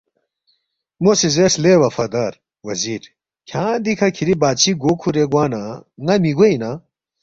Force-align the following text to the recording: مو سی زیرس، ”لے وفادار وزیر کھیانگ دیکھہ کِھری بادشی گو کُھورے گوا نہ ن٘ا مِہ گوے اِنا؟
مو 1.01 1.11
سی 1.19 1.27
زیرس، 1.35 1.55
”لے 1.63 1.73
وفادار 1.83 2.33
وزیر 2.67 3.01
کھیانگ 3.47 3.81
دیکھہ 3.83 4.09
کِھری 4.15 4.33
بادشی 4.41 4.71
گو 4.81 4.91
کُھورے 4.99 5.23
گوا 5.31 5.45
نہ 5.51 5.61
ن٘ا 6.05 6.15
مِہ 6.21 6.31
گوے 6.37 6.47
اِنا؟ 6.51 6.71